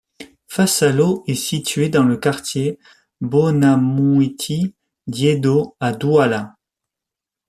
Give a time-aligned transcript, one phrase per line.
[0.47, 2.79] Face à l’eau est située dans le quartier
[3.21, 6.55] Bonamouti-Deido à Douala.